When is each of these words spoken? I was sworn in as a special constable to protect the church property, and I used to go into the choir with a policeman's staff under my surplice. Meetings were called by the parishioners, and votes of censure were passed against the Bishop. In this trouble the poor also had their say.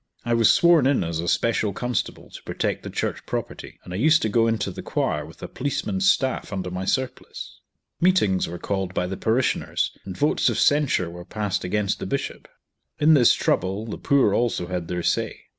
I 0.25 0.33
was 0.33 0.51
sworn 0.51 0.87
in 0.87 1.03
as 1.03 1.19
a 1.19 1.27
special 1.27 1.73
constable 1.73 2.31
to 2.31 2.41
protect 2.41 2.81
the 2.81 2.89
church 2.89 3.23
property, 3.27 3.77
and 3.83 3.93
I 3.93 3.97
used 3.97 4.23
to 4.23 4.29
go 4.29 4.47
into 4.47 4.71
the 4.71 4.81
choir 4.81 5.27
with 5.27 5.43
a 5.43 5.47
policeman's 5.47 6.09
staff 6.09 6.51
under 6.51 6.71
my 6.71 6.85
surplice. 6.85 7.59
Meetings 7.99 8.47
were 8.47 8.57
called 8.57 8.95
by 8.95 9.05
the 9.05 9.15
parishioners, 9.15 9.95
and 10.03 10.17
votes 10.17 10.49
of 10.49 10.57
censure 10.57 11.11
were 11.11 11.23
passed 11.23 11.63
against 11.63 11.99
the 11.99 12.07
Bishop. 12.07 12.47
In 12.97 13.13
this 13.13 13.35
trouble 13.35 13.85
the 13.85 13.99
poor 13.99 14.33
also 14.33 14.65
had 14.65 14.87
their 14.87 15.03
say. 15.03 15.41